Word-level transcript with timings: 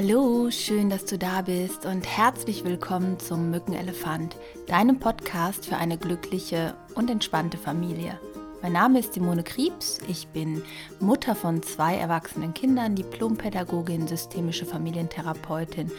Hallo, 0.00 0.48
schön, 0.52 0.90
dass 0.90 1.06
du 1.06 1.18
da 1.18 1.42
bist 1.42 1.84
und 1.84 2.06
herzlich 2.06 2.64
willkommen 2.64 3.18
zum 3.18 3.50
Mückenelefant, 3.50 4.36
deinem 4.68 5.00
Podcast 5.00 5.66
für 5.66 5.76
eine 5.76 5.98
glückliche 5.98 6.76
und 6.94 7.10
entspannte 7.10 7.58
Familie. 7.58 8.20
Mein 8.62 8.74
Name 8.74 9.00
ist 9.00 9.14
Simone 9.14 9.42
Kriebs, 9.42 9.98
ich 10.06 10.28
bin 10.28 10.62
Mutter 11.00 11.34
von 11.34 11.64
zwei 11.64 11.96
erwachsenen 11.96 12.54
Kindern, 12.54 12.94
Diplompädagogin, 12.94 14.06
systemische 14.06 14.66
Familientherapeutin 14.66 15.90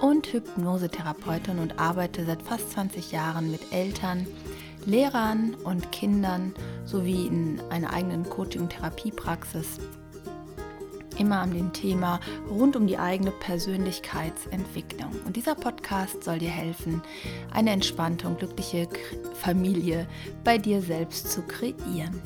und 0.00 0.26
Hypnosetherapeutin 0.32 1.60
und 1.60 1.78
arbeite 1.78 2.26
seit 2.26 2.42
fast 2.42 2.72
20 2.72 3.12
Jahren 3.12 3.52
mit 3.52 3.72
Eltern, 3.72 4.26
Lehrern 4.84 5.54
und 5.62 5.92
Kindern 5.92 6.56
sowie 6.84 7.28
in 7.28 7.60
einer 7.70 7.92
eigenen 7.92 8.28
Coaching-Therapiepraxis 8.28 9.78
immer 11.22 11.38
an 11.38 11.52
dem 11.52 11.72
Thema 11.72 12.18
rund 12.50 12.74
um 12.74 12.88
die 12.88 12.98
eigene 12.98 13.30
Persönlichkeitsentwicklung. 13.30 15.12
Und 15.24 15.36
dieser 15.36 15.54
Podcast 15.54 16.24
soll 16.24 16.40
dir 16.40 16.50
helfen, 16.50 17.00
eine 17.52 17.70
entspannte 17.70 18.26
und 18.26 18.40
glückliche 18.40 18.88
Familie 19.34 20.08
bei 20.42 20.58
dir 20.58 20.82
selbst 20.82 21.30
zu 21.30 21.42
kreieren. 21.42 22.20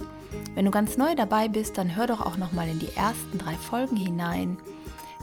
Wenn 0.55 0.65
du 0.65 0.71
ganz 0.71 0.97
neu 0.97 1.15
dabei 1.15 1.48
bist, 1.48 1.77
dann 1.77 1.95
hör 1.95 2.07
doch 2.07 2.23
auch 2.23 2.38
noch 2.38 2.52
mal 2.52 2.66
in 2.66 2.79
die 2.79 2.97
ersten 2.97 3.37
drei 3.37 3.55
Folgen 3.55 3.97
hinein. 3.97 4.57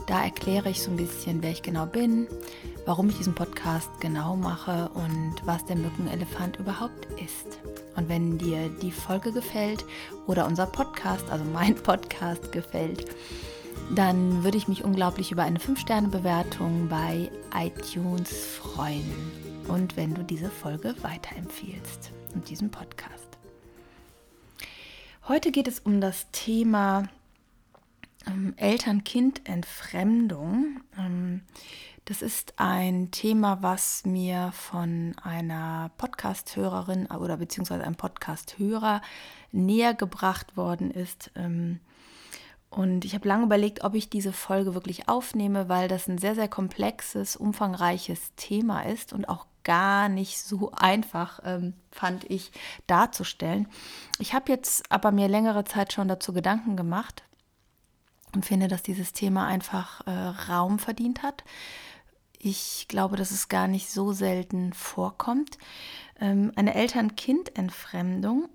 Da 0.06 0.22
erkläre 0.22 0.70
ich 0.70 0.80
so 0.80 0.92
ein 0.92 0.96
bisschen, 0.96 1.42
wer 1.42 1.50
ich 1.50 1.62
genau 1.62 1.86
bin, 1.86 2.28
warum 2.86 3.08
ich 3.08 3.16
diesen 3.16 3.34
Podcast 3.34 3.90
genau 4.00 4.36
mache 4.36 4.90
und 4.94 5.34
was 5.44 5.64
der 5.64 5.76
Mückenelefant 5.76 6.58
überhaupt 6.58 7.08
ist. 7.20 7.58
Und 7.96 8.08
wenn 8.08 8.38
dir 8.38 8.68
die 8.82 8.92
Folge 8.92 9.32
gefällt 9.32 9.84
oder 10.26 10.46
unser 10.46 10.66
Podcast, 10.66 11.24
also 11.30 11.44
mein 11.44 11.74
Podcast 11.82 12.52
gefällt, 12.52 13.06
dann 13.94 14.44
würde 14.44 14.56
ich 14.56 14.68
mich 14.68 14.84
unglaublich 14.84 15.32
über 15.32 15.42
eine 15.42 15.58
5-Sterne-Bewertung 15.58 16.88
bei 16.88 17.30
iTunes 17.54 18.46
freuen. 18.46 19.12
Und 19.68 19.96
wenn 19.96 20.14
du 20.14 20.22
diese 20.22 20.50
Folge 20.50 20.94
weiterempfiehlst 21.02 22.12
und 22.34 22.48
diesen 22.48 22.70
Podcast. 22.70 23.28
Heute 25.26 25.50
geht 25.52 25.68
es 25.68 25.80
um 25.80 26.00
das 26.00 26.30
Thema 26.32 27.10
ähm, 28.26 28.54
Eltern-Kind-Entfremdung. 28.56 30.80
Ähm, 30.98 31.42
das 32.04 32.20
ist 32.20 32.58
ein 32.58 33.10
Thema, 33.10 33.62
was 33.62 34.04
mir 34.04 34.52
von 34.52 35.16
einer 35.22 35.90
Podcast-Hörerin 35.96 37.06
oder 37.06 37.38
beziehungsweise 37.38 37.84
einem 37.84 37.96
Podcast-Hörer 37.96 39.00
näher 39.52 39.94
gebracht 39.94 40.58
worden 40.58 40.90
ist. 40.90 41.30
Ähm, 41.34 41.80
und 42.74 43.04
ich 43.04 43.14
habe 43.14 43.28
lange 43.28 43.44
überlegt, 43.44 43.84
ob 43.84 43.94
ich 43.94 44.10
diese 44.10 44.32
Folge 44.32 44.74
wirklich 44.74 45.08
aufnehme, 45.08 45.68
weil 45.68 45.86
das 45.86 46.08
ein 46.08 46.18
sehr, 46.18 46.34
sehr 46.34 46.48
komplexes, 46.48 47.36
umfangreiches 47.36 48.34
Thema 48.34 48.82
ist 48.82 49.12
und 49.12 49.28
auch 49.28 49.46
gar 49.62 50.08
nicht 50.08 50.42
so 50.42 50.72
einfach, 50.72 51.40
ähm, 51.44 51.74
fand 51.92 52.28
ich, 52.28 52.50
darzustellen. 52.88 53.68
Ich 54.18 54.34
habe 54.34 54.50
jetzt 54.50 54.90
aber 54.90 55.12
mir 55.12 55.28
längere 55.28 55.64
Zeit 55.64 55.92
schon 55.92 56.08
dazu 56.08 56.32
Gedanken 56.32 56.76
gemacht 56.76 57.22
und 58.34 58.44
finde, 58.44 58.66
dass 58.66 58.82
dieses 58.82 59.12
Thema 59.12 59.46
einfach 59.46 60.04
äh, 60.08 60.10
Raum 60.10 60.80
verdient 60.80 61.22
hat. 61.22 61.44
Ich 62.38 62.86
glaube, 62.88 63.16
dass 63.16 63.30
es 63.30 63.48
gar 63.48 63.68
nicht 63.68 63.88
so 63.88 64.12
selten 64.12 64.72
vorkommt. 64.72 65.58
Ähm, 66.20 66.50
eine 66.56 66.74
Eltern-Kind-Entfremdung 66.74 68.48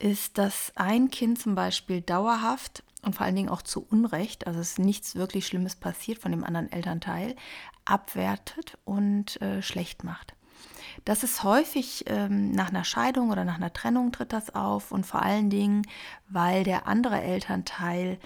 ist, 0.00 0.38
dass 0.38 0.72
ein 0.76 1.10
Kind 1.10 1.38
zum 1.38 1.54
Beispiel 1.54 2.00
dauerhaft 2.00 2.82
und 3.02 3.14
vor 3.14 3.26
allen 3.26 3.36
Dingen 3.36 3.48
auch 3.48 3.62
zu 3.62 3.86
Unrecht, 3.88 4.46
also 4.46 4.60
es 4.60 4.72
ist 4.72 4.78
nichts 4.78 5.14
wirklich 5.14 5.46
Schlimmes 5.46 5.76
passiert 5.76 6.18
von 6.18 6.32
dem 6.32 6.44
anderen 6.44 6.70
Elternteil, 6.70 7.36
abwertet 7.84 8.78
und 8.84 9.40
äh, 9.40 9.62
schlecht 9.62 10.04
macht. 10.04 10.34
Das 11.04 11.22
ist 11.22 11.44
häufig 11.44 12.04
ähm, 12.08 12.52
nach 12.52 12.68
einer 12.68 12.84
Scheidung 12.84 13.30
oder 13.30 13.44
nach 13.44 13.56
einer 13.56 13.72
Trennung 13.72 14.12
tritt 14.12 14.32
das 14.32 14.54
auf 14.54 14.92
und 14.92 15.06
vor 15.06 15.22
allen 15.22 15.48
Dingen, 15.48 15.86
weil 16.28 16.64
der 16.64 16.86
andere 16.86 17.20
Elternteil 17.22 18.18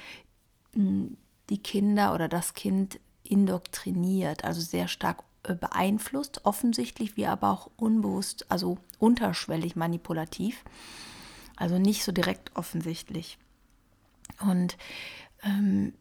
mh, 0.74 0.82
hm, 0.82 1.16
die 1.50 1.58
Kinder 1.58 2.14
oder 2.14 2.28
das 2.28 2.54
Kind 2.54 2.98
indoktriniert, 3.22 4.44
also 4.44 4.60
sehr 4.60 4.88
stark 4.88 5.22
äh, 5.44 5.54
beeinflusst, 5.54 6.44
offensichtlich 6.44 7.16
wie 7.16 7.26
aber 7.26 7.50
auch 7.50 7.70
unbewusst, 7.76 8.50
also 8.50 8.78
unterschwellig 8.98 9.76
manipulativ. 9.76 10.64
Also 11.56 11.78
nicht 11.78 12.04
so 12.04 12.12
direkt 12.12 12.54
offensichtlich. 12.56 13.38
Und 14.40 14.76
ähm, 15.42 15.92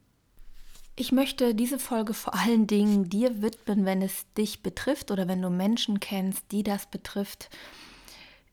ich 0.96 1.12
möchte 1.12 1.56
diese 1.56 1.80
Folge 1.80 2.14
vor 2.14 2.36
allen 2.36 2.68
Dingen 2.68 3.10
dir 3.10 3.42
widmen, 3.42 3.86
wenn 3.86 4.02
es 4.02 4.26
dich 4.38 4.62
betrifft 4.62 5.12
oder 5.12 5.28
wenn 5.28 5.42
du 5.42 5.50
Menschen 5.50 6.00
kennst, 6.00 6.52
die 6.52 6.64
das 6.64 6.86
betrifft, 6.86 7.50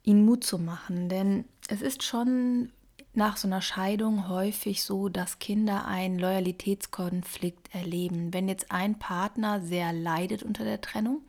ihnen 0.02 0.24
Mut 0.24 0.44
zu 0.44 0.58
machen. 0.58 1.08
Denn 1.08 1.44
es 1.68 1.82
ist 1.82 2.02
schon 2.02 2.72
nach 3.12 3.36
so 3.36 3.48
einer 3.48 3.60
Scheidung 3.60 4.28
häufig 4.28 4.82
so, 4.82 5.08
dass 5.08 5.38
Kinder 5.38 5.86
einen 5.86 6.18
Loyalitätskonflikt 6.18 7.74
erleben. 7.74 8.32
Wenn 8.32 8.48
jetzt 8.48 8.70
ein 8.70 8.98
Partner 8.98 9.60
sehr 9.60 9.92
leidet 9.92 10.42
unter 10.42 10.64
der 10.64 10.80
Trennung, 10.80 11.22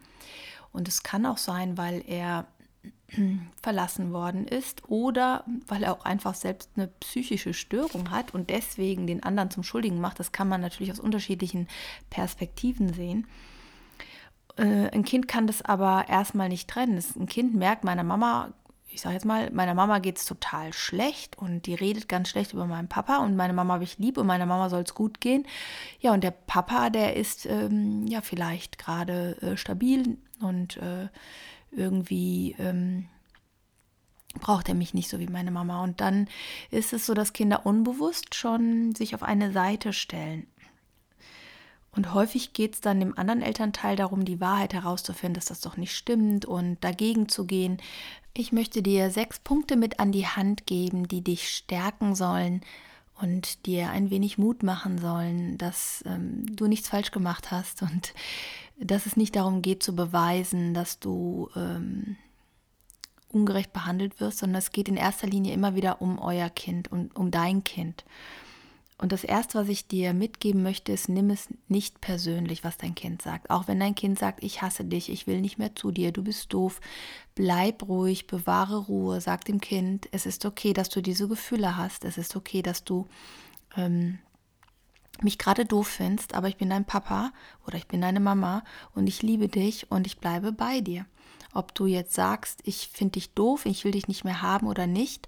und 0.74 0.88
es 0.88 1.04
kann 1.04 1.26
auch 1.26 1.38
sein, 1.38 1.78
weil 1.78 2.04
er 2.08 2.48
verlassen 3.62 4.14
worden 4.14 4.48
ist 4.48 4.90
oder 4.90 5.44
weil 5.68 5.84
er 5.84 5.94
auch 5.94 6.06
einfach 6.06 6.34
selbst 6.34 6.70
eine 6.76 6.88
psychische 6.88 7.54
Störung 7.54 8.10
hat 8.10 8.34
und 8.34 8.50
deswegen 8.50 9.06
den 9.06 9.22
anderen 9.22 9.52
zum 9.52 9.64
Schuldigen 9.64 10.00
macht. 10.00 10.20
Das 10.20 10.32
kann 10.32 10.48
man 10.48 10.62
natürlich 10.62 10.92
aus 10.92 11.00
unterschiedlichen 11.00 11.68
Perspektiven 12.10 12.94
sehen. 12.94 13.28
Äh, 14.56 14.90
ein 14.92 15.04
Kind 15.04 15.28
kann 15.28 15.46
das 15.46 15.62
aber 15.62 16.06
erstmal 16.08 16.48
nicht 16.48 16.70
trennen. 16.70 17.04
Ein 17.20 17.28
Kind 17.28 17.54
merkt, 17.54 17.84
meiner 17.84 18.04
Mama, 18.04 18.54
ich 18.88 19.02
sage 19.02 19.16
jetzt 19.16 19.26
mal, 19.26 19.52
meiner 19.52 19.74
Mama 19.74 20.00
geht 20.00 20.18
es 20.18 20.26
total 20.26 20.72
schlecht 20.72 21.38
und 21.38 21.66
die 21.66 21.76
redet 21.76 22.08
ganz 22.08 22.30
schlecht 22.30 22.54
über 22.54 22.66
meinen 22.66 22.88
Papa 22.88 23.18
und 23.18 23.36
meine 23.36 23.54
Mama 23.54 23.74
habe 23.74 23.84
ich 23.84 23.98
lieb 23.98 24.18
und 24.18 24.28
meiner 24.28 24.46
Mama 24.46 24.70
soll 24.70 24.84
es 24.84 24.96
gut 24.96 25.20
gehen. 25.20 25.46
Ja, 26.00 26.14
und 26.14 26.24
der 26.24 26.32
Papa, 26.32 26.90
der 26.90 27.18
ist 27.18 27.46
ähm, 27.46 28.08
ja 28.08 28.22
vielleicht 28.22 28.78
gerade 28.78 29.38
äh, 29.42 29.58
stabil 29.58 30.18
und 30.40 30.78
äh, 30.78 31.10
irgendwie 31.72 32.56
ähm, 32.60 33.08
braucht 34.40 34.70
er 34.70 34.76
mich 34.76 34.94
nicht 34.94 35.10
so 35.10 35.20
wie 35.20 35.28
meine 35.28 35.52
Mama. 35.52 35.84
Und 35.84 36.02
dann 36.02 36.28
ist 36.70 36.94
es 36.94 37.06
so, 37.06 37.14
dass 37.14 37.34
Kinder 37.34 37.66
unbewusst 37.66 38.36
schon 38.36 38.96
sich 38.96 39.16
auf 39.16 39.24
eine 39.24 39.52
Seite 39.52 39.94
stellen. 39.94 40.48
Und 41.94 42.14
häufig 42.14 42.54
geht 42.54 42.76
es 42.76 42.82
dann 42.82 43.02
dem 43.02 43.18
anderen 43.18 43.42
Elternteil 43.42 43.98
darum, 43.98 44.24
die 44.24 44.40
Wahrheit 44.40 44.74
herauszufinden, 44.74 45.34
dass 45.34 45.46
das 45.46 45.60
doch 45.60 45.76
nicht 45.76 45.94
stimmt 45.94 46.46
und 46.46 46.82
dagegen 46.82 47.28
zu 47.28 47.46
gehen. 47.46 47.82
Ich 48.34 48.54
möchte 48.54 48.82
dir 48.82 49.12
sechs 49.12 49.40
Punkte 49.40 49.76
mit 49.76 50.00
an 50.00 50.14
die 50.14 50.26
Hand 50.26 50.66
geben, 50.66 51.10
die 51.10 51.22
dich 51.22 51.50
stärken 51.50 52.16
sollen 52.16 52.62
und 53.20 53.66
dir 53.66 53.90
ein 53.90 54.10
wenig 54.10 54.38
Mut 54.38 54.64
machen 54.64 54.98
sollen, 54.98 55.58
dass 55.58 56.04
ähm, 56.06 56.46
du 56.56 56.68
nichts 56.68 56.90
falsch 56.90 57.12
gemacht 57.12 57.52
hast 57.52 57.82
und 57.82 58.14
dass 58.80 59.06
es 59.06 59.16
nicht 59.16 59.36
darum 59.36 59.62
geht 59.62 59.84
zu 59.84 59.96
beweisen, 59.96 60.74
dass 60.74 61.00
du 61.00 61.50
ähm, 61.56 62.18
ungerecht 63.30 63.74
behandelt 63.74 64.20
wirst, 64.20 64.40
sondern 64.40 64.60
es 64.60 64.72
geht 64.72 64.90
in 64.90 64.98
erster 64.98 65.28
Linie 65.28 65.54
immer 65.54 65.76
wieder 65.76 66.02
um 66.02 66.20
euer 66.20 66.50
Kind 66.50 66.92
und 66.92 67.16
um 67.16 67.32
dein 67.32 67.64
Kind. 67.64 68.04
Und 69.02 69.12
das 69.12 69.24
Erste, 69.24 69.58
was 69.58 69.68
ich 69.68 69.88
dir 69.88 70.14
mitgeben 70.14 70.62
möchte, 70.62 70.92
ist, 70.92 71.10
nimm 71.10 71.32
es 71.32 71.50
nicht 71.68 72.02
persönlich, 72.02 72.64
was 72.64 72.78
dein 72.78 72.94
Kind 72.94 73.24
sagt. 73.24 73.50
Auch 73.50 73.68
wenn 73.68 73.80
dein 73.80 73.96
Kind 73.96 74.20
sagt, 74.20 74.44
ich 74.44 74.62
hasse 74.62 74.86
dich, 74.86 75.10
ich 75.10 75.26
will 75.26 75.42
nicht 75.42 75.58
mehr 75.58 75.76
zu 75.76 75.90
dir, 75.90 76.12
du 76.12 76.24
bist 76.24 76.54
doof, 76.54 76.80
bleib 77.34 77.88
ruhig, 77.88 78.28
bewahre 78.28 78.78
Ruhe, 78.78 79.20
sag 79.20 79.44
dem 79.46 79.60
Kind, 79.60 80.08
es 80.12 80.28
ist 80.28 80.46
okay, 80.46 80.74
dass 80.74 80.90
du 80.90 81.02
diese 81.02 81.28
Gefühle 81.28 81.78
hast, 81.78 82.06
es 82.06 82.20
ist 82.20 82.36
okay, 82.36 82.62
dass 82.62 82.84
du 82.84 83.08
ähm, 83.76 84.20
mich 85.24 85.40
gerade 85.40 85.66
doof 85.66 85.88
findest, 85.88 86.36
aber 86.36 86.48
ich 86.48 86.58
bin 86.58 86.70
dein 86.70 86.86
Papa 86.86 87.34
oder 87.66 87.78
ich 87.78 87.88
bin 87.88 88.02
deine 88.02 88.20
Mama 88.20 88.64
und 88.94 89.08
ich 89.08 89.24
liebe 89.24 89.48
dich 89.48 89.90
und 89.90 90.06
ich 90.06 90.20
bleibe 90.20 90.52
bei 90.52 90.80
dir. 90.80 91.08
Ob 91.54 91.74
du 91.74 91.88
jetzt 91.88 92.14
sagst, 92.14 92.60
ich 92.66 92.90
finde 92.94 93.14
dich 93.14 93.34
doof, 93.34 93.66
ich 93.66 93.84
will 93.84 93.94
dich 93.94 94.08
nicht 94.08 94.26
mehr 94.26 94.44
haben 94.44 94.68
oder 94.68 94.86
nicht, 94.86 95.28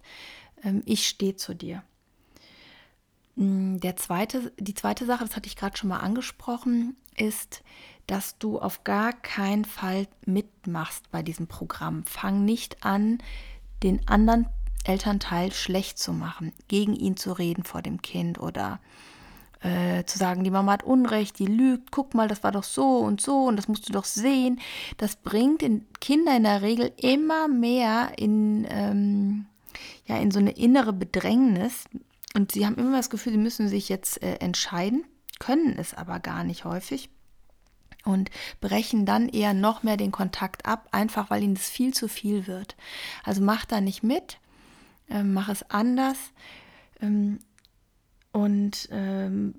ähm, 0.64 0.84
ich 0.86 1.08
stehe 1.08 1.38
zu 1.38 1.56
dir. 1.56 1.82
Mm, 3.36 3.78
der 3.78 3.96
zweite, 3.96 4.52
die 4.60 4.74
zweite 4.74 5.06
Sache, 5.06 5.26
das 5.26 5.36
hatte 5.36 5.48
ich 5.48 5.56
gerade 5.56 5.78
schon 5.78 5.90
mal 5.90 6.00
angesprochen, 6.00 6.96
ist, 7.16 7.64
dass 8.08 8.38
du 8.38 8.60
auf 8.60 8.84
gar 8.84 9.14
keinen 9.14 9.66
Fall 9.66 10.08
mitmachst 10.26 11.10
bei 11.12 11.24
diesem 11.24 11.48
Programm. 11.48 12.06
Fang 12.06 12.46
nicht 12.46 12.84
an, 12.84 13.20
den 13.82 14.08
anderen 14.08 14.48
Elternteil 14.84 15.52
schlecht 15.52 15.98
zu 15.98 16.14
machen, 16.14 16.52
gegen 16.68 16.96
ihn 16.96 17.18
zu 17.18 17.32
reden 17.32 17.64
vor 17.64 17.82
dem 17.82 18.02
Kind 18.02 18.40
oder 18.40 18.80
äh, 19.62 20.04
zu 20.04 20.18
sagen, 20.18 20.44
die 20.44 20.52
Mama 20.52 20.74
hat 20.74 20.84
Unrecht, 20.84 21.40
die 21.40 21.46
lügt, 21.46 21.92
guck 21.92 22.14
mal, 22.14 22.28
das 22.28 22.44
war 22.44 22.52
doch 22.52 22.66
so 22.66 22.98
und 22.98 23.22
so 23.22 23.46
und 23.46 23.56
das 23.56 23.70
musst 23.70 23.88
du 23.88 23.94
doch 23.94 24.04
sehen. 24.04 24.60
Das 24.98 25.16
bringt 25.16 25.62
den 25.62 25.86
Kinder 26.02 26.36
in 26.36 26.44
der 26.44 26.62
Regel 26.62 26.92
immer 26.98 27.48
mehr 27.48 28.12
in, 28.18 28.68
ähm, 28.70 29.46
ja, 30.06 30.18
in 30.18 30.32
so 30.32 30.40
eine 30.40 30.52
innere 30.52 30.92
Bedrängnis 30.92 31.86
und 32.34 32.52
sie 32.52 32.66
haben 32.66 32.76
immer 32.76 32.98
das 32.98 33.10
Gefühl, 33.10 33.34
sie 33.34 33.40
müssen 33.40 33.68
sich 33.68 33.90
jetzt 33.90 34.22
äh, 34.24 34.36
entscheiden 34.36 35.06
können 35.44 35.78
es 35.78 35.94
aber 35.94 36.20
gar 36.20 36.44
nicht 36.44 36.64
häufig 36.64 37.10
und 38.06 38.32
brechen 38.62 39.06
dann 39.06 39.28
eher 39.30 39.54
noch 39.54 39.84
mehr 39.84 39.98
den 39.98 40.12
Kontakt 40.12 40.66
ab, 40.66 40.88
einfach 40.92 41.30
weil 41.30 41.44
ihnen 41.44 41.56
das 41.56 41.70
viel 41.70 41.94
zu 41.94 42.08
viel 42.08 42.48
wird. 42.48 42.76
Also 43.24 43.42
mach 43.42 43.66
da 43.66 43.82
nicht 43.82 44.04
mit, 44.04 44.40
äh, 45.10 45.24
mach 45.24 45.50
es 45.50 45.70
anders. 45.70 46.18
Ähm, 47.02 47.40
und 48.32 48.88
ähm, 48.92 49.56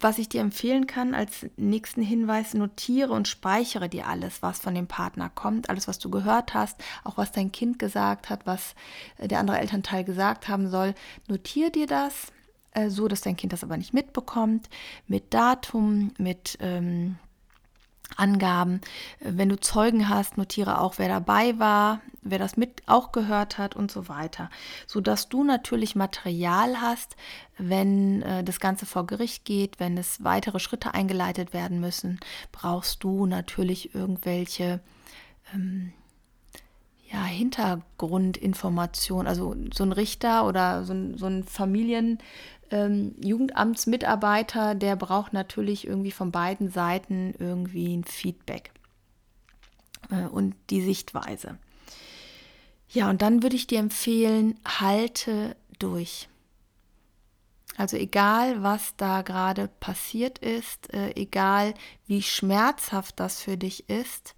was 0.00 0.18
ich 0.18 0.28
dir 0.28 0.40
empfehlen 0.40 0.86
kann 0.86 1.14
als 1.14 1.46
nächsten 1.56 2.02
Hinweis, 2.02 2.54
notiere 2.54 3.12
und 3.12 3.28
speichere 3.28 3.88
dir 3.88 4.06
alles, 4.06 4.42
was 4.42 4.58
von 4.58 4.74
dem 4.74 4.86
Partner 4.86 5.30
kommt, 5.30 5.70
alles, 5.70 5.88
was 5.88 5.98
du 5.98 6.10
gehört 6.10 6.54
hast, 6.54 6.76
auch 7.04 7.16
was 7.16 7.32
dein 7.32 7.52
Kind 7.52 7.78
gesagt 7.78 8.28
hat, 8.28 8.46
was 8.46 8.74
äh, 9.18 9.28
der 9.28 9.40
andere 9.40 9.58
Elternteil 9.58 10.04
gesagt 10.04 10.48
haben 10.48 10.68
soll. 10.68 10.94
Notiere 11.28 11.70
dir 11.70 11.86
das, 11.86 12.32
äh, 12.72 12.90
so 12.90 13.08
dass 13.08 13.22
dein 13.22 13.36
Kind 13.36 13.52
das 13.52 13.64
aber 13.64 13.76
nicht 13.76 13.94
mitbekommt, 13.94 14.68
mit 15.06 15.32
Datum, 15.32 16.12
mit 16.18 16.58
ähm, 16.60 17.16
Angaben. 18.14 18.80
Wenn 19.20 19.48
du 19.48 19.58
Zeugen 19.58 20.08
hast, 20.08 20.38
notiere 20.38 20.80
auch, 20.80 20.98
wer 20.98 21.08
dabei 21.08 21.58
war, 21.58 22.00
wer 22.22 22.38
das 22.38 22.56
mit 22.56 22.82
auch 22.86 23.12
gehört 23.12 23.58
hat 23.58 23.76
und 23.76 23.90
so 23.90 24.08
weiter, 24.08 24.50
so 24.86 25.00
dass 25.00 25.28
du 25.28 25.44
natürlich 25.44 25.96
Material 25.96 26.80
hast, 26.80 27.16
wenn 27.58 28.22
äh, 28.22 28.44
das 28.44 28.60
Ganze 28.60 28.86
vor 28.86 29.06
Gericht 29.06 29.44
geht, 29.44 29.80
wenn 29.80 29.98
es 29.98 30.24
weitere 30.24 30.58
Schritte 30.58 30.94
eingeleitet 30.94 31.52
werden 31.52 31.80
müssen, 31.80 32.20
brauchst 32.52 33.04
du 33.04 33.26
natürlich 33.26 33.94
irgendwelche 33.94 34.80
ähm, 35.54 35.92
ja, 37.12 37.24
Hintergrundinformationen. 37.24 39.26
Also 39.26 39.56
so 39.72 39.84
ein 39.84 39.92
Richter 39.92 40.46
oder 40.46 40.84
so 40.84 40.92
ein, 40.92 41.16
so 41.16 41.26
ein 41.26 41.44
Familien 41.44 42.18
ähm, 42.70 43.14
Jugendamtsmitarbeiter, 43.22 44.74
der 44.74 44.96
braucht 44.96 45.32
natürlich 45.32 45.86
irgendwie 45.86 46.10
von 46.10 46.30
beiden 46.32 46.70
Seiten 46.70 47.34
irgendwie 47.38 47.96
ein 47.96 48.04
Feedback 48.04 48.72
äh, 50.10 50.26
und 50.26 50.54
die 50.70 50.82
Sichtweise. 50.82 51.58
Ja, 52.88 53.10
und 53.10 53.22
dann 53.22 53.42
würde 53.42 53.56
ich 53.56 53.66
dir 53.66 53.80
empfehlen, 53.80 54.58
halte 54.64 55.56
durch. 55.78 56.28
Also 57.76 57.96
egal, 57.96 58.62
was 58.62 58.94
da 58.96 59.22
gerade 59.22 59.68
passiert 59.80 60.38
ist, 60.38 60.92
äh, 60.94 61.10
egal 61.14 61.74
wie 62.06 62.22
schmerzhaft 62.22 63.20
das 63.20 63.42
für 63.42 63.58
dich 63.58 63.90
ist, 63.90 64.34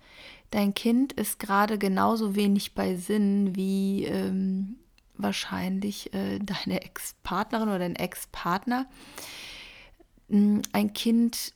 dein 0.51 0.75
Kind 0.75 1.13
ist 1.13 1.39
gerade 1.39 1.79
genauso 1.79 2.35
wenig 2.35 2.75
bei 2.75 2.97
Sinn 2.97 3.55
wie 3.55 4.05
ähm, 4.07 4.77
wahrscheinlich 5.19 6.13
äh, 6.15 6.39
deine 6.39 6.83
Ex-Partnerin 6.83 7.69
oder 7.69 7.81
dein 7.81 7.97
Ex-Partner. 7.97 8.87
Hm, 10.29 10.63
ein 10.73 10.93
Kind 10.93 11.53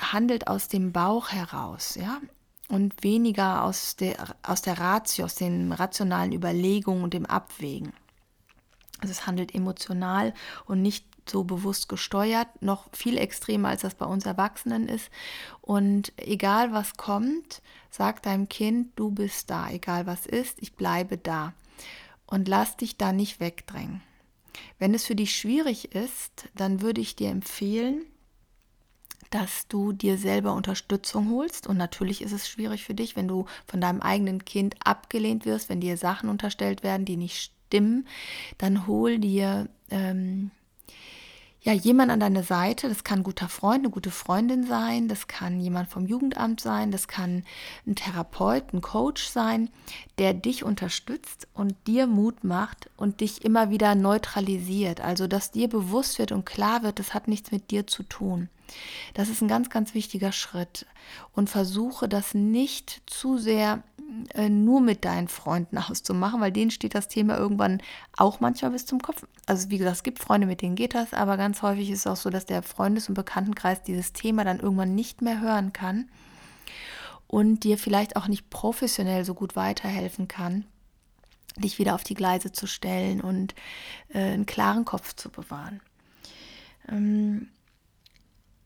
handelt 0.00 0.48
aus 0.48 0.68
dem 0.68 0.92
Bauch 0.92 1.30
heraus, 1.30 1.94
ja, 1.94 2.20
und 2.68 3.02
weniger 3.02 3.64
aus 3.64 3.96
der, 3.96 4.16
aus 4.42 4.62
der 4.62 4.78
Ratio, 4.78 5.26
aus 5.26 5.34
den 5.34 5.72
rationalen 5.72 6.32
Überlegungen 6.32 7.04
und 7.04 7.14
dem 7.14 7.26
Abwägen. 7.26 7.92
Also 9.00 9.12
es 9.12 9.26
handelt 9.26 9.54
emotional 9.54 10.32
und 10.64 10.80
nicht 10.80 11.06
so 11.28 11.44
bewusst 11.44 11.88
gesteuert, 11.88 12.48
noch 12.60 12.88
viel 12.92 13.18
extremer 13.18 13.68
als 13.68 13.82
das 13.82 13.94
bei 13.94 14.06
uns 14.06 14.26
Erwachsenen 14.26 14.88
ist. 14.88 15.10
Und 15.60 16.12
egal 16.16 16.72
was 16.72 16.96
kommt, 16.96 17.62
sag 17.90 18.22
deinem 18.22 18.48
Kind, 18.48 18.92
du 18.96 19.10
bist 19.10 19.50
da, 19.50 19.70
egal 19.70 20.06
was 20.06 20.26
ist, 20.26 20.60
ich 20.60 20.74
bleibe 20.74 21.18
da. 21.18 21.54
Und 22.26 22.48
lass 22.48 22.76
dich 22.76 22.96
da 22.96 23.12
nicht 23.12 23.40
wegdrängen. 23.40 24.02
Wenn 24.78 24.94
es 24.94 25.04
für 25.04 25.14
dich 25.14 25.36
schwierig 25.36 25.94
ist, 25.94 26.48
dann 26.54 26.80
würde 26.80 27.00
ich 27.00 27.16
dir 27.16 27.30
empfehlen, 27.30 28.04
dass 29.30 29.66
du 29.66 29.92
dir 29.92 30.18
selber 30.18 30.54
Unterstützung 30.54 31.30
holst. 31.30 31.66
Und 31.66 31.76
natürlich 31.76 32.22
ist 32.22 32.32
es 32.32 32.48
schwierig 32.48 32.84
für 32.84 32.94
dich, 32.94 33.16
wenn 33.16 33.28
du 33.28 33.46
von 33.66 33.80
deinem 33.80 34.00
eigenen 34.00 34.44
Kind 34.44 34.76
abgelehnt 34.84 35.46
wirst, 35.46 35.68
wenn 35.68 35.80
dir 35.80 35.96
Sachen 35.96 36.28
unterstellt 36.28 36.82
werden, 36.82 37.06
die 37.06 37.16
nicht 37.16 37.52
stimmen, 37.66 38.06
dann 38.58 38.86
hol 38.86 39.18
dir 39.18 39.68
ähm, 39.90 40.50
ja, 41.64 41.72
jemand 41.72 42.10
an 42.10 42.18
deiner 42.18 42.42
Seite, 42.42 42.88
das 42.88 43.04
kann 43.04 43.20
ein 43.20 43.22
guter 43.22 43.48
Freund, 43.48 43.84
eine 43.84 43.90
gute 43.90 44.10
Freundin 44.10 44.66
sein, 44.66 45.06
das 45.06 45.28
kann 45.28 45.60
jemand 45.60 45.88
vom 45.88 46.06
Jugendamt 46.06 46.60
sein, 46.60 46.90
das 46.90 47.06
kann 47.06 47.44
ein 47.86 47.94
Therapeut, 47.94 48.72
ein 48.72 48.80
Coach 48.80 49.28
sein, 49.28 49.70
der 50.18 50.34
dich 50.34 50.64
unterstützt 50.64 51.46
und 51.54 51.76
dir 51.86 52.08
Mut 52.08 52.42
macht 52.42 52.90
und 52.96 53.20
dich 53.20 53.44
immer 53.44 53.70
wieder 53.70 53.94
neutralisiert. 53.94 55.00
Also, 55.00 55.28
dass 55.28 55.52
dir 55.52 55.68
bewusst 55.68 56.18
wird 56.18 56.32
und 56.32 56.44
klar 56.44 56.82
wird, 56.82 56.98
das 56.98 57.14
hat 57.14 57.28
nichts 57.28 57.52
mit 57.52 57.70
dir 57.70 57.86
zu 57.86 58.02
tun. 58.02 58.48
Das 59.14 59.28
ist 59.28 59.40
ein 59.40 59.48
ganz, 59.48 59.70
ganz 59.70 59.94
wichtiger 59.94 60.32
Schritt. 60.32 60.86
Und 61.32 61.48
versuche 61.48 62.08
das 62.08 62.34
nicht 62.34 63.02
zu 63.06 63.38
sehr 63.38 63.82
nur 64.48 64.80
mit 64.80 65.04
deinen 65.04 65.28
Freunden 65.28 65.78
auszumachen, 65.78 66.40
weil 66.40 66.52
denen 66.52 66.70
steht 66.70 66.94
das 66.94 67.08
Thema 67.08 67.36
irgendwann 67.36 67.82
auch 68.16 68.40
manchmal 68.40 68.70
bis 68.70 68.86
zum 68.86 69.00
Kopf. 69.00 69.26
Also 69.46 69.70
wie 69.70 69.78
gesagt, 69.78 69.96
es 69.96 70.02
gibt 70.02 70.18
Freunde, 70.18 70.46
mit 70.46 70.62
denen 70.62 70.76
geht 70.76 70.94
das, 70.94 71.12
aber 71.12 71.36
ganz 71.36 71.62
häufig 71.62 71.90
ist 71.90 72.00
es 72.00 72.06
auch 72.06 72.16
so, 72.16 72.30
dass 72.30 72.46
der 72.46 72.62
Freundes- 72.62 73.08
und 73.08 73.14
Bekanntenkreis 73.14 73.82
dieses 73.82 74.12
Thema 74.12 74.44
dann 74.44 74.60
irgendwann 74.60 74.94
nicht 74.94 75.22
mehr 75.22 75.40
hören 75.40 75.72
kann 75.72 76.08
und 77.26 77.64
dir 77.64 77.78
vielleicht 77.78 78.16
auch 78.16 78.28
nicht 78.28 78.50
professionell 78.50 79.24
so 79.24 79.34
gut 79.34 79.56
weiterhelfen 79.56 80.28
kann, 80.28 80.66
dich 81.56 81.78
wieder 81.78 81.94
auf 81.94 82.04
die 82.04 82.14
Gleise 82.14 82.52
zu 82.52 82.66
stellen 82.66 83.20
und 83.20 83.54
äh, 84.08 84.18
einen 84.18 84.46
klaren 84.46 84.84
Kopf 84.84 85.14
zu 85.14 85.30
bewahren. 85.30 85.80
Ähm, 86.88 87.48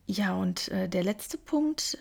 ja, 0.06 0.34
und 0.34 0.68
äh, 0.68 0.88
der 0.88 1.02
letzte 1.02 1.38
Punkt, 1.38 1.98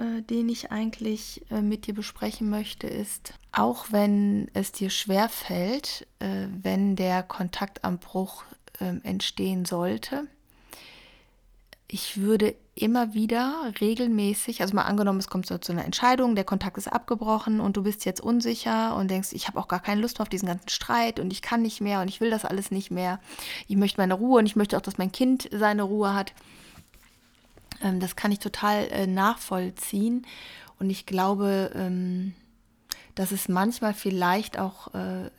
äh, 0.00 0.22
den 0.22 0.48
ich 0.48 0.72
eigentlich 0.72 1.42
äh, 1.50 1.60
mit 1.60 1.86
dir 1.86 1.94
besprechen 1.94 2.48
möchte, 2.48 2.86
ist, 2.86 3.34
auch 3.52 3.86
wenn 3.90 4.50
es 4.54 4.72
dir 4.72 4.88
schwer 4.88 5.28
fällt, 5.28 6.06
äh, 6.20 6.46
wenn 6.62 6.96
der 6.96 7.22
Kontakt 7.22 7.84
am 7.84 7.98
Bruch 7.98 8.44
ähm, 8.80 9.00
entstehen 9.04 9.66
sollte, 9.66 10.26
ich 11.92 12.18
würde 12.20 12.54
immer 12.74 13.14
wieder 13.14 13.72
regelmäßig, 13.80 14.62
also 14.62 14.74
mal 14.74 14.82
angenommen, 14.82 15.18
es 15.18 15.28
kommt 15.28 15.46
so 15.46 15.58
zu 15.58 15.72
einer 15.72 15.84
Entscheidung, 15.84 16.34
der 16.34 16.44
Kontakt 16.44 16.78
ist 16.78 16.86
abgebrochen 16.86 17.60
und 17.60 17.76
du 17.76 17.82
bist 17.82 18.04
jetzt 18.04 18.20
unsicher 18.20 18.96
und 18.96 19.10
denkst, 19.10 19.30
ich 19.32 19.48
habe 19.48 19.58
auch 19.58 19.68
gar 19.68 19.80
keine 19.80 20.00
Lust 20.00 20.18
mehr 20.18 20.22
auf 20.22 20.28
diesen 20.28 20.46
ganzen 20.46 20.68
Streit 20.68 21.18
und 21.18 21.32
ich 21.32 21.42
kann 21.42 21.62
nicht 21.62 21.80
mehr 21.80 22.00
und 22.00 22.08
ich 22.08 22.20
will 22.20 22.30
das 22.30 22.44
alles 22.44 22.70
nicht 22.70 22.90
mehr. 22.90 23.20
Ich 23.66 23.76
möchte 23.76 24.00
meine 24.00 24.14
Ruhe 24.14 24.38
und 24.38 24.46
ich 24.46 24.56
möchte 24.56 24.76
auch, 24.76 24.82
dass 24.82 24.98
mein 24.98 25.12
Kind 25.12 25.48
seine 25.52 25.82
Ruhe 25.82 26.14
hat. 26.14 26.32
Ähm, 27.80 28.00
das 28.00 28.16
kann 28.16 28.32
ich 28.32 28.38
total 28.38 28.88
äh, 28.90 29.06
nachvollziehen. 29.06 30.26
Und 30.78 30.90
ich 30.90 31.06
glaube, 31.06 31.70
ähm, 31.74 32.34
dass 33.14 33.32
es 33.32 33.48
manchmal 33.48 33.94
vielleicht 33.94 34.58
auch 34.58 34.94
äh, 34.94 35.30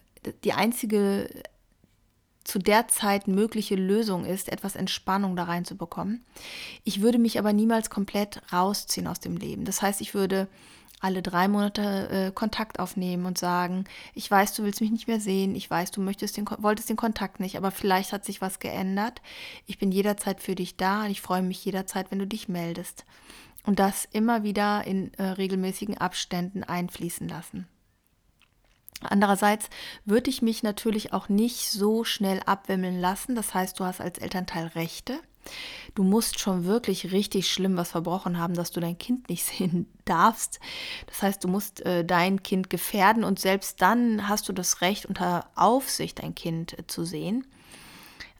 die 0.43 0.53
einzige 0.53 1.29
zu 2.43 2.59
der 2.59 2.87
Zeit 2.87 3.27
mögliche 3.27 3.75
Lösung 3.75 4.25
ist, 4.25 4.49
etwas 4.51 4.75
Entspannung 4.75 5.35
da 5.35 5.43
reinzubekommen. 5.43 6.23
Ich 6.83 7.01
würde 7.01 7.19
mich 7.19 7.37
aber 7.39 7.53
niemals 7.53 7.89
komplett 7.89 8.41
rausziehen 8.51 9.07
aus 9.07 9.19
dem 9.19 9.37
Leben. 9.37 9.65
Das 9.65 9.81
heißt, 9.81 10.01
ich 10.01 10.13
würde 10.13 10.47
alle 11.01 11.21
drei 11.23 11.47
Monate 11.47 12.09
äh, 12.09 12.31
Kontakt 12.31 12.79
aufnehmen 12.79 13.25
und 13.25 13.37
sagen, 13.37 13.85
ich 14.13 14.29
weiß, 14.29 14.53
du 14.53 14.63
willst 14.63 14.81
mich 14.81 14.91
nicht 14.91 15.07
mehr 15.07 15.19
sehen, 15.19 15.55
ich 15.55 15.69
weiß, 15.69 15.91
du 15.91 15.99
möchtest 15.99 16.37
den, 16.37 16.45
wolltest 16.59 16.89
den 16.89 16.95
Kontakt 16.95 17.39
nicht, 17.39 17.57
aber 17.57 17.71
vielleicht 17.71 18.13
hat 18.13 18.23
sich 18.23 18.39
was 18.39 18.59
geändert. 18.59 19.21
Ich 19.65 19.79
bin 19.79 19.91
jederzeit 19.91 20.41
für 20.41 20.55
dich 20.55 20.77
da 20.77 21.03
und 21.03 21.09
ich 21.09 21.21
freue 21.21 21.41
mich 21.41 21.65
jederzeit, 21.65 22.11
wenn 22.11 22.19
du 22.19 22.27
dich 22.27 22.47
meldest. 22.47 23.05
Und 23.63 23.79
das 23.79 24.05
immer 24.11 24.43
wieder 24.43 24.85
in 24.85 25.13
äh, 25.15 25.23
regelmäßigen 25.23 25.97
Abständen 25.97 26.63
einfließen 26.63 27.27
lassen. 27.27 27.67
Andererseits 29.01 29.69
würde 30.05 30.29
ich 30.29 30.41
mich 30.41 30.63
natürlich 30.63 31.13
auch 31.13 31.29
nicht 31.29 31.69
so 31.69 32.03
schnell 32.03 32.41
abwimmeln 32.45 32.99
lassen. 32.99 33.35
Das 33.35 33.53
heißt, 33.53 33.79
du 33.79 33.85
hast 33.85 34.01
als 34.01 34.19
Elternteil 34.19 34.67
Rechte. 34.67 35.19
Du 35.95 36.03
musst 36.03 36.39
schon 36.39 36.65
wirklich 36.65 37.11
richtig 37.11 37.51
schlimm 37.51 37.75
was 37.75 37.91
verbrochen 37.91 38.37
haben, 38.37 38.53
dass 38.53 38.71
du 38.71 38.79
dein 38.79 38.97
Kind 38.97 39.29
nicht 39.29 39.43
sehen 39.57 39.87
darfst. 40.05 40.59
Das 41.07 41.21
heißt, 41.21 41.43
du 41.43 41.47
musst 41.47 41.85
äh, 41.85 42.05
dein 42.05 42.43
Kind 42.43 42.69
gefährden 42.69 43.23
und 43.23 43.39
selbst 43.39 43.81
dann 43.81 44.27
hast 44.27 44.47
du 44.49 44.53
das 44.53 44.81
Recht, 44.81 45.05
unter 45.05 45.49
Aufsicht 45.55 46.21
dein 46.21 46.35
Kind 46.35 46.77
äh, 46.77 46.87
zu 46.87 47.03
sehen. 47.03 47.47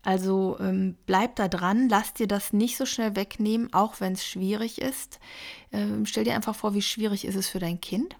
Also 0.04 0.58
ähm, 0.60 0.96
bleib 1.06 1.36
da 1.36 1.48
dran, 1.48 1.88
lass 1.88 2.16
dir 2.16 2.28
das 2.28 2.54
nicht 2.54 2.76
so 2.76 2.88
schnell 2.88 3.16
wegnehmen, 3.16 3.72
auch 3.72 4.00
wenn 4.00 4.14
es 4.14 4.26
schwierig 4.26 4.82
ist. 4.82 5.20
Ähm, 5.72 6.08
stell 6.08 6.24
dir 6.24 6.34
einfach 6.34 6.56
vor, 6.56 6.74
wie 6.74 6.82
schwierig 6.82 7.24
ist 7.26 7.36
es 7.36 7.48
für 7.48 7.60
dein 7.60 7.80
Kind 7.82 8.16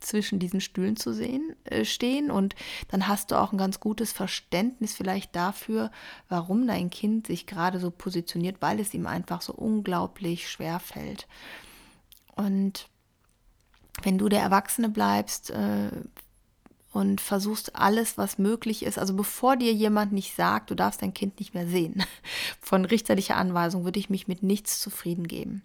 zwischen 0.00 0.38
diesen 0.38 0.60
Stühlen 0.60 0.96
zu 0.96 1.12
sehen, 1.12 1.54
äh, 1.64 1.84
stehen 1.84 2.30
und 2.30 2.54
dann 2.88 3.08
hast 3.08 3.30
du 3.30 3.36
auch 3.36 3.52
ein 3.52 3.58
ganz 3.58 3.80
gutes 3.80 4.12
Verständnis 4.12 4.94
vielleicht 4.94 5.34
dafür, 5.36 5.90
warum 6.28 6.66
dein 6.66 6.90
Kind 6.90 7.26
sich 7.26 7.46
gerade 7.46 7.80
so 7.80 7.90
positioniert, 7.90 8.56
weil 8.60 8.80
es 8.80 8.94
ihm 8.94 9.06
einfach 9.06 9.42
so 9.42 9.52
unglaublich 9.52 10.48
schwer 10.48 10.80
fällt. 10.80 11.26
Und 12.34 12.88
wenn 14.02 14.18
du 14.18 14.28
der 14.28 14.40
Erwachsene 14.40 14.88
bleibst 14.88 15.50
äh, 15.50 15.90
und 16.92 17.20
versuchst 17.20 17.76
alles, 17.76 18.16
was 18.16 18.38
möglich 18.38 18.82
ist. 18.82 18.98
Also 18.98 19.14
bevor 19.14 19.56
dir 19.56 19.72
jemand 19.72 20.12
nicht 20.12 20.34
sagt, 20.34 20.70
du 20.70 20.74
darfst 20.74 21.02
dein 21.02 21.14
Kind 21.14 21.38
nicht 21.38 21.54
mehr 21.54 21.66
sehen, 21.66 22.02
von 22.60 22.84
richterlicher 22.84 23.36
Anweisung 23.36 23.84
würde 23.84 23.98
ich 23.98 24.10
mich 24.10 24.28
mit 24.28 24.42
nichts 24.42 24.80
zufrieden 24.80 25.28
geben 25.28 25.62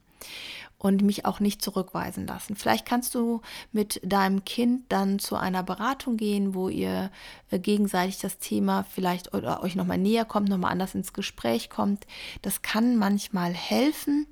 und 0.83 1.01
mich 1.01 1.25
auch 1.25 1.39
nicht 1.39 1.61
zurückweisen 1.61 2.27
lassen. 2.27 2.57
Vielleicht 2.57 2.85
kannst 2.85 3.15
du 3.15 3.41
mit 3.71 4.01
deinem 4.03 4.43
Kind 4.43 4.83
dann 4.89 5.17
zu 5.17 5.37
einer 5.37 5.63
Beratung 5.63 6.17
gehen, 6.17 6.53
wo 6.53 6.67
ihr 6.67 7.09
äh, 7.49 7.57
gegenseitig 7.57 8.19
das 8.19 8.37
Thema 8.37 8.83
vielleicht 8.83 9.33
oder 9.33 9.63
euch 9.63 9.75
nochmal 9.75 9.97
näher 9.97 10.25
kommt, 10.25 10.49
nochmal 10.49 10.73
anders 10.73 10.93
ins 10.93 11.13
Gespräch 11.13 11.69
kommt. 11.69 12.05
Das 12.41 12.61
kann 12.61 12.97
manchmal 12.97 13.53
helfen. 13.53 14.27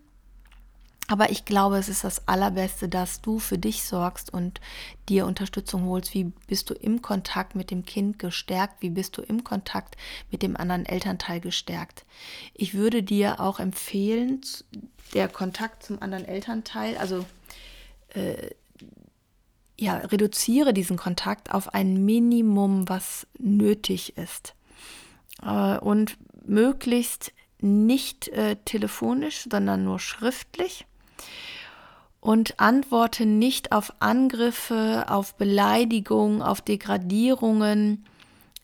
Aber 1.12 1.30
ich 1.30 1.44
glaube, 1.44 1.78
es 1.78 1.90
ist 1.90 2.06
das 2.06 2.26
Allerbeste, 2.30 2.88
dass 2.88 3.20
du 3.20 3.38
für 3.38 3.58
dich 3.58 3.84
sorgst 3.84 4.34
und 4.34 4.62
dir 5.10 5.26
Unterstützung 5.26 5.84
holst. 5.88 6.14
Wie 6.14 6.32
bist 6.48 6.70
du 6.70 6.74
im 6.74 7.02
Kontakt 7.02 7.54
mit 7.54 7.70
dem 7.70 7.84
Kind 7.84 8.18
gestärkt? 8.18 8.82
Wie 8.82 8.92
bist 8.92 9.18
du 9.18 9.22
im 9.22 9.44
Kontakt 9.44 9.98
mit 10.32 10.42
dem 10.42 10.56
anderen 10.56 10.86
Elternteil 10.86 11.42
gestärkt? 11.42 12.06
Ich 12.54 12.76
würde 12.76 13.04
dir 13.04 13.42
auch 13.42 13.60
empfehlen, 13.60 14.40
der 15.14 15.28
Kontakt 15.28 15.84
zum 15.84 16.02
anderen 16.02 16.24
Elternteil, 16.24 16.96
also 16.96 17.26
äh, 18.14 18.52
ja, 19.78 19.98
reduziere 19.98 20.74
diesen 20.74 20.96
Kontakt 20.96 21.54
auf 21.54 21.74
ein 21.74 22.06
Minimum, 22.06 22.88
was 22.88 23.28
nötig 23.38 24.16
ist. 24.16 24.56
Äh, 25.44 25.78
und 25.78 26.18
möglichst 26.46 27.34
nicht 27.60 28.30
äh, 28.30 28.56
telefonisch, 28.64 29.46
sondern 29.50 29.84
nur 29.84 30.00
schriftlich 30.00 30.86
und 32.22 32.60
antworte 32.60 33.26
nicht 33.26 33.72
auf 33.72 33.94
Angriffe, 34.00 35.06
auf 35.10 35.36
Beleidigungen, 35.36 36.42
auf 36.42 36.62
Degradierungen. 36.62 38.06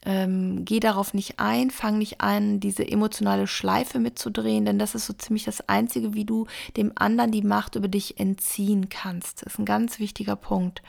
Ähm, 0.05 0.63
geh 0.63 0.79
darauf 0.79 1.15
nicht 1.15 1.39
ein, 1.39 1.71
fang 1.71 1.97
nicht 1.97 2.21
an, 2.21 2.59
diese 2.59 2.87
emotionale 2.87 3.47
Schleife 3.47 3.99
mitzudrehen, 3.99 4.63
denn 4.63 4.79
das 4.79 4.95
ist 4.95 5.07
so 5.07 5.13
ziemlich 5.13 5.43
das 5.43 5.67
Einzige, 5.67 6.13
wie 6.13 6.23
du 6.23 6.45
dem 6.77 6.91
anderen 6.95 7.31
die 7.31 7.41
Macht 7.41 7.75
über 7.75 7.87
dich 7.87 8.19
entziehen 8.19 8.89
kannst. 8.89 9.41
Das 9.41 9.53
ist 9.53 9.59
ein 9.59 9.65
ganz 9.65 9.99
wichtiger 9.99 10.35
Punkt. 10.35 10.83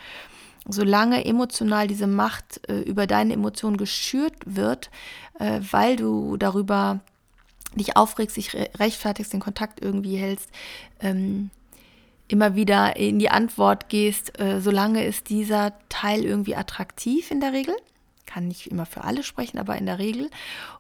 Solange 0.69 1.25
emotional 1.25 1.89
diese 1.89 2.07
Macht 2.07 2.69
äh, 2.69 2.81
über 2.81 3.07
deine 3.07 3.33
Emotionen 3.33 3.79
geschürt 3.79 4.35
wird, 4.45 4.91
äh, 5.41 5.61
weil 5.71 5.97
du 5.97 6.37
darüber 6.37 7.01
dich 7.75 7.97
aufregst, 7.97 8.37
dich 8.37 8.55
rechtfertigst, 8.55 9.33
den 9.33 9.41
Kontakt 9.41 9.81
irgendwie 9.81 10.17
hältst, 10.17 10.51
ähm, 11.01 11.51
immer 12.29 12.55
wieder 12.55 12.97
in 12.97 13.19
die 13.19 13.31
Antwort 13.31 13.89
gehst, 13.89 14.39
äh, 14.39 14.61
solange 14.61 15.05
ist 15.05 15.31
dieser 15.31 15.73
Teil 15.89 16.25
irgendwie 16.25 16.57
attraktiv 16.57 17.31
in 17.31 17.41
der 17.41 17.53
Regel. 17.53 17.75
Kann 18.27 18.49
nicht 18.49 18.71
immer 18.71 18.85
für 18.85 19.05
alle 19.05 19.23
sprechen, 19.23 19.59
aber 19.59 19.77
in 19.77 19.87
der 19.87 19.99
Regel. 19.99 20.31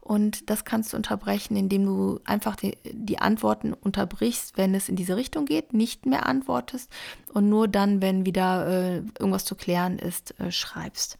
Und 0.01 0.51
das 0.51 0.67
kannst 0.67 0.93
du 0.93 0.99
unterbrechen, 0.99 1.57
indem 1.57 1.87
du 1.87 2.21
einfach 2.27 2.57
die, 2.57 2.77
die 2.85 3.19
Antworten 3.19 3.73
unterbrichst, 3.73 4.59
wenn 4.59 4.75
es 4.75 4.91
in 4.91 4.97
diese 4.97 5.17
Richtung 5.17 5.47
geht, 5.47 5.73
nicht 5.73 6.05
mehr 6.05 6.27
antwortest 6.27 6.91
und 7.33 7.49
nur 7.49 7.67
dann, 7.67 8.03
wenn 8.03 8.27
wieder 8.27 8.67
äh, 8.67 8.97
irgendwas 9.19 9.47
zu 9.47 9.55
klären 9.55 9.99
ist, 9.99 10.39
äh, 10.39 10.53
schreibst. 10.53 11.19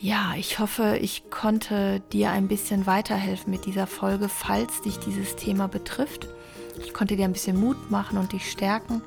Ja, 0.00 0.34
ich 0.36 0.58
hoffe, 0.58 0.98
ich 1.00 1.30
konnte 1.30 2.00
dir 2.12 2.30
ein 2.30 2.48
bisschen 2.48 2.84
weiterhelfen 2.84 3.50
mit 3.50 3.64
dieser 3.64 3.86
Folge, 3.86 4.28
falls 4.28 4.82
dich 4.82 4.98
dieses 4.98 5.36
Thema 5.36 5.68
betrifft. 5.68 6.28
Ich 6.78 6.92
konnte 6.92 7.16
dir 7.16 7.24
ein 7.24 7.32
bisschen 7.32 7.58
Mut 7.58 7.90
machen 7.90 8.18
und 8.18 8.32
dich 8.32 8.50
stärken. 8.50 9.02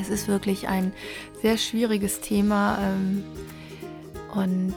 Es 0.00 0.08
ist 0.08 0.28
wirklich 0.28 0.68
ein 0.68 0.92
sehr 1.42 1.58
schwieriges 1.58 2.20
Thema 2.20 2.78
ähm, 2.80 3.24
und 4.34 4.74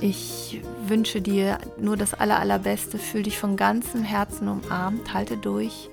ich 0.00 0.60
wünsche 0.86 1.20
dir 1.20 1.58
nur 1.78 1.96
das 1.96 2.14
Aller, 2.14 2.38
Allerbeste. 2.38 2.98
Fühl 2.98 3.24
dich 3.24 3.38
von 3.38 3.56
ganzem 3.56 4.02
Herzen 4.02 4.48
umarmt, 4.48 5.12
halte 5.12 5.36
durch. 5.36 5.90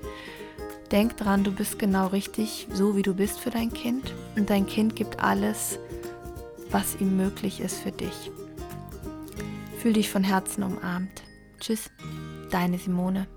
Denk 0.92 1.18
dran, 1.18 1.44
du 1.44 1.52
bist 1.52 1.80
genau 1.80 2.08
richtig, 2.08 2.68
so 2.72 2.96
wie 2.96 3.02
du 3.02 3.16
bist 3.16 3.40
für 3.40 3.50
dein 3.50 3.74
Kind. 3.74 4.14
Und 4.36 4.50
dein 4.50 4.68
Kind 4.68 4.96
gibt 4.96 5.20
alles, 5.20 5.80
was 6.70 7.00
ihm 7.00 7.18
möglich 7.18 7.60
ist 7.60 7.80
für 7.80 7.92
dich. 7.92 8.32
Fühl 9.80 9.94
dich 9.94 10.10
von 10.10 10.24
Herzen 10.24 10.64
umarmt. 10.64 11.24
Tschüss, 11.60 11.90
deine 12.52 12.78
Simone. 12.78 13.28